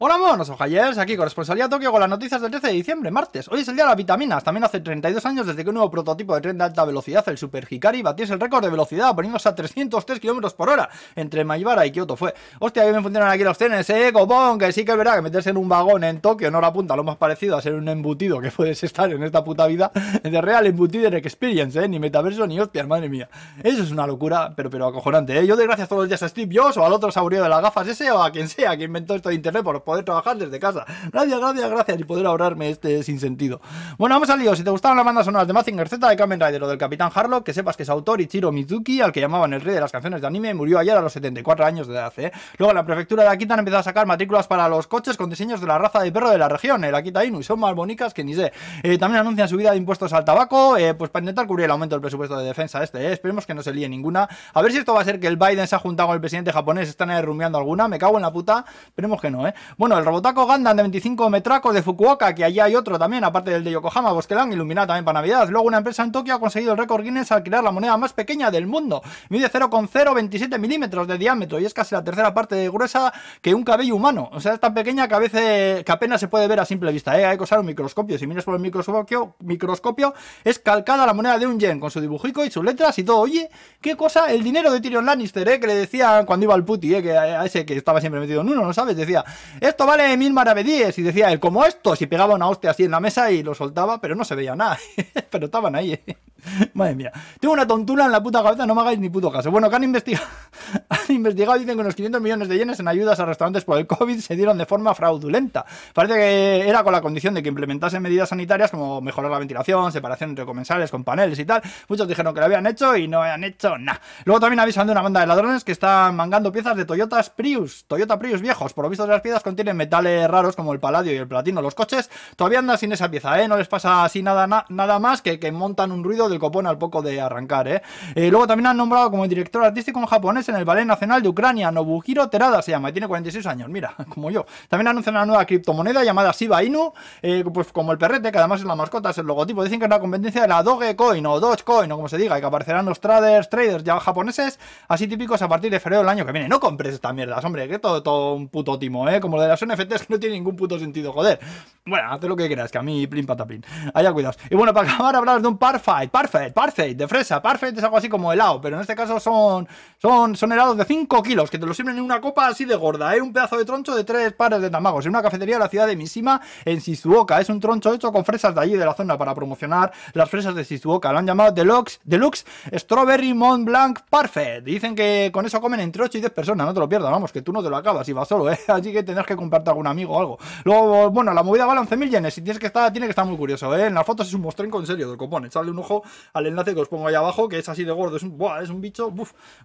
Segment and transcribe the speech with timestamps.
[0.00, 3.48] Hola monos, ojayers, aquí corresponsalía Tokio con las noticias del 13 de diciembre, martes.
[3.48, 5.90] Hoy es el día de las vitaminas, también hace 32 años desde que un nuevo
[5.90, 9.48] prototipo de tren de alta velocidad, el Super Hikari, batiese el récord de velocidad poniéndose
[9.48, 12.14] a 303 km por hora entre Maibara y Kyoto.
[12.14, 15.16] Fue, hostia, que bien funcionan aquí los trenes, eh, copón, que sí que es verdad
[15.16, 17.74] que meterse en un vagón en Tokio no la apunta lo más parecido a ser
[17.74, 19.90] un embutido que puedes estar en esta puta vida
[20.22, 23.28] de real embutido experience, eh, ni metaverso ni hostias, madre mía.
[23.64, 25.44] Eso es una locura, pero, pero acojonante, eh.
[25.44, 27.60] Yo doy gracias todos los días a Steve Jobs o al otro saurio de las
[27.60, 30.60] gafas ese o a quien sea que inventó esto de internet por poder trabajar desde
[30.60, 30.84] casa.
[31.10, 31.98] Gracias, gracias, gracias.
[31.98, 33.62] Y poder ahorrarme este sin sentido.
[33.96, 34.54] Bueno, vamos al lío.
[34.54, 37.10] Si te gustaban las bandas sonoras de Mazinger Z, de Kamen Rider o del Capitán
[37.14, 39.90] Harlock, que sepas que su autor, Ichiro Mizuki, al que llamaban el rey de las
[39.90, 42.12] canciones de anime, murió ayer a los 74 años de edad.
[42.18, 42.30] ¿eh?
[42.58, 45.66] Luego, la prefectura de Akita empezado a sacar matrículas para los coches con diseños de
[45.66, 48.24] la raza de perro de la región, el Akita Inu, y son más bonitas que
[48.24, 48.52] ni sé.
[48.82, 51.94] Eh, también anuncian subida de impuestos al tabaco, eh, pues para intentar cubrir el aumento
[51.94, 53.10] del presupuesto de defensa este.
[53.10, 54.28] Esperemos que no se líe ninguna.
[54.52, 56.20] A ver si esto va a ser que el Biden se ha juntado con el
[56.20, 57.88] presidente japonés, están rumiando alguna.
[57.88, 58.66] Me cago en la puta.
[58.86, 59.54] Esperemos que no, ¿eh?
[59.78, 63.52] Bueno, el Robotaco Gundam de 25 metracos de Fukuoka, que allí hay otro también, aparte
[63.52, 65.48] del de Yokohama, Bosquelan, iluminado también para Navidad.
[65.50, 68.12] Luego una empresa en Tokio ha conseguido el récord Guinness al crear la moneda más
[68.12, 69.00] pequeña del mundo.
[69.28, 73.62] Mide 0,027 milímetros de diámetro y es casi la tercera parte de gruesa que un
[73.62, 74.28] cabello humano.
[74.32, 76.90] O sea, es tan pequeña que a veces que apenas se puede ver a simple
[76.90, 77.16] vista.
[77.16, 77.24] ¿eh?
[77.24, 78.18] Hay que usar un microscopio.
[78.18, 82.00] Si miras por el microscopio, microscopio, es calcada la moneda de un yen con su
[82.00, 83.20] dibujico y sus letras y todo.
[83.20, 83.48] Oye,
[83.80, 85.60] qué cosa, el dinero de Tyrion Lannister, ¿eh?
[85.60, 87.00] que le decía cuando iba al puti, ¿eh?
[87.00, 88.96] que a ese que estaba siempre metido en uno, ¿no sabes?
[88.96, 89.24] Decía,
[89.68, 93.00] esto vale mil maravedíes y decía como esto, si pegaba una hostia así en la
[93.00, 94.78] mesa y lo soltaba, pero no se veía nada.
[95.30, 95.92] pero estaban ahí.
[95.92, 96.16] ¿eh?
[96.74, 97.12] Madre mía.
[97.40, 99.50] Tengo una tontula en la puta cabeza, no me hagáis ni puto caso.
[99.50, 100.26] Bueno, que han investigado,
[100.88, 103.86] han investigado, dicen que unos 500 millones de yenes en ayudas a restaurantes por el
[103.86, 105.64] COVID se dieron de forma fraudulenta.
[105.94, 109.90] Parece que era con la condición de que implementasen medidas sanitarias como mejorar la ventilación,
[109.92, 111.62] separación entre comensales con paneles y tal.
[111.88, 114.00] Muchos dijeron que lo habían hecho y no habían hecho nada.
[114.24, 117.84] Luego también avisan de una banda de ladrones que están mangando piezas de Toyotas Prius,
[117.86, 118.72] Toyota Prius viejos.
[118.72, 121.62] Por lo visto, las piezas contienen metales raros como el paladio y el platino.
[121.62, 123.48] Los coches todavía andan sin esa pieza, ¿eh?
[123.48, 126.78] No les pasa así nada, nada más que que montan un ruido del copón al
[126.78, 127.82] poco de arrancar, ¿eh?
[128.14, 128.30] ¿eh?
[128.30, 132.28] luego también han nombrado como director artístico japonés en el Ballet Nacional de Ucrania, Nobuhiro
[132.28, 134.46] Terada se llama, y tiene 46 años, mira, como yo.
[134.68, 138.60] También anuncian una nueva criptomoneda llamada Shiba Inu, eh, pues como el perrete, que además
[138.60, 139.64] es la mascota, es el logotipo.
[139.64, 142.40] Dicen que es la competencia de la Dogecoin o Dogecoin, o como se diga, y
[142.40, 146.24] que aparecerán los traders, traders ya japoneses, así típicos a partir de febrero del año
[146.24, 146.48] que viene.
[146.48, 149.20] No compres esta mierda, hombre, que todo, todo un puto timo, ¿eh?
[149.20, 151.38] Como lo de las NFTs que no tiene ningún puto sentido, joder.
[151.84, 153.64] Bueno, haz lo que quieras, que a mí plin pataplin.
[153.94, 154.38] Allá cuidados.
[154.50, 157.40] Y bueno, para acabar, hablar de un Parfait, Parfait, Parfait, de fresa.
[157.40, 159.68] Parfait es algo así como helado, pero en este caso son,
[160.02, 162.74] son, son helados de 5 kilos, que te lo sirven en una copa así de
[162.74, 163.20] gorda, ¿eh?
[163.20, 165.86] Un pedazo de troncho de 3 pares de tamagos, en una cafetería de la ciudad
[165.86, 167.40] de Mishima, en Shizuoka.
[167.40, 170.56] Es un troncho hecho con fresas de allí, de la zona, para promocionar las fresas
[170.56, 171.12] de Shizuoka.
[171.12, 174.64] Lo han llamado Deluxe, Deluxe Strawberry Mont Blanc Parfait.
[174.64, 177.30] Dicen que con eso comen entre 8 y 10 personas, no te lo pierdas, vamos,
[177.30, 178.58] que tú no te lo acabas y vas solo, ¿eh?
[178.66, 180.38] Así que tendrás que compartir algún amigo o algo.
[180.64, 183.36] Luego, bueno, la movida vale 11.000 yenes y tienes que estar, tiene que estar muy
[183.36, 183.86] curioso, ¿eh?
[183.86, 185.44] En las fotos es un mostrenco en serio del copón.
[185.44, 186.02] Echarle un ojo
[186.32, 188.16] al enlace que os pongo ahí abajo, que es así de gordo.
[188.16, 189.12] Es un, es un bicho,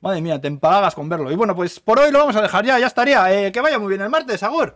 [0.00, 1.30] madre mía, te empalagas con verlo.
[1.30, 3.32] Y bueno, pues por hoy lo vamos a dejar ya, ya estaría.
[3.32, 4.74] Eh, que vaya muy bien el martes, Agur.